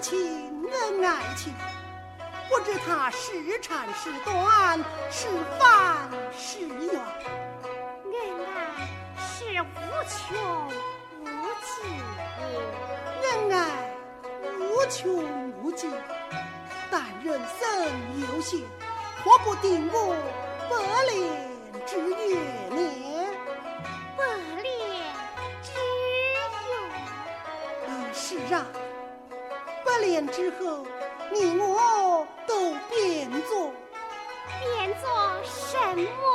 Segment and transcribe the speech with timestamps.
[0.00, 0.18] 情
[0.70, 1.52] 恩爱情。
[2.48, 4.78] 不知他是长是短
[5.08, 5.28] 是
[5.58, 7.00] 烦是怨
[8.04, 8.56] 恩爱
[9.16, 9.64] 是无
[10.08, 10.66] 穷
[11.22, 11.26] 无
[11.62, 11.72] 尽
[13.22, 13.94] 恩爱
[14.58, 15.90] 无穷无尽。
[16.90, 17.68] 但人生
[18.20, 18.60] 有限
[19.22, 20.16] 活不定我
[30.28, 30.84] 之后
[31.32, 33.70] 你我都变作
[34.60, 35.08] 变作
[35.44, 36.29] 什么？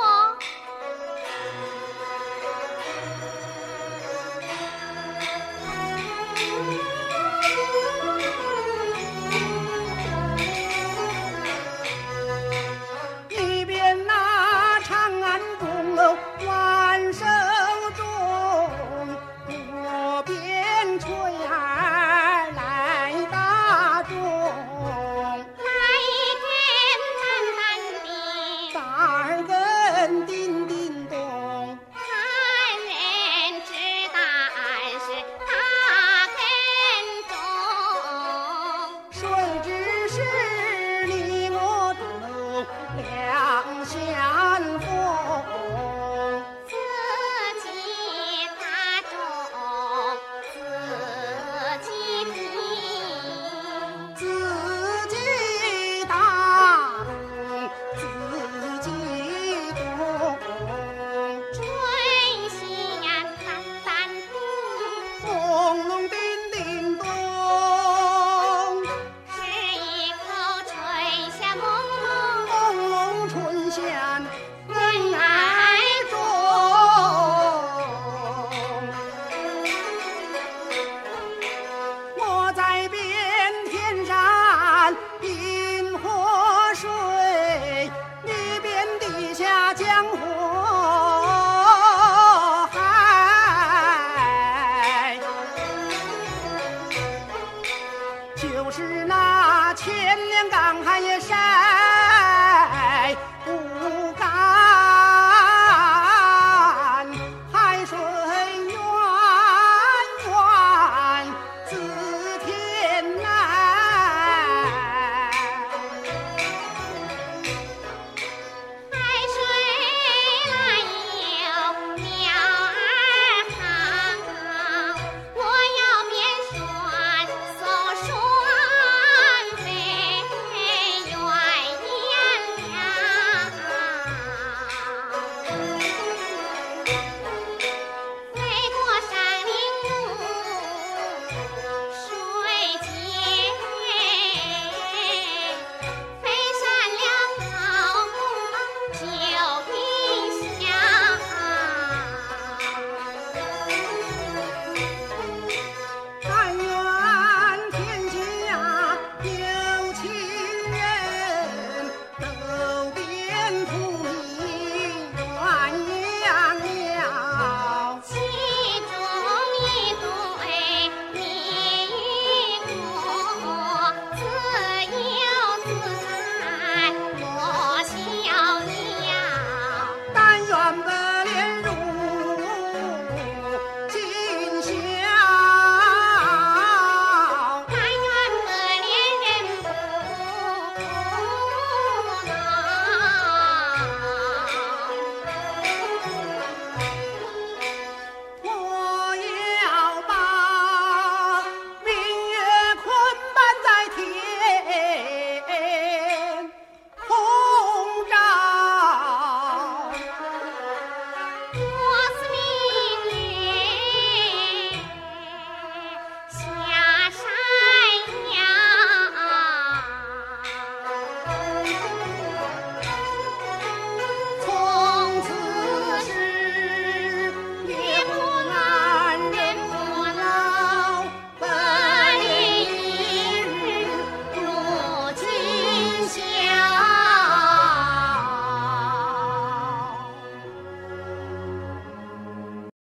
[100.86, 101.45] 寒夜山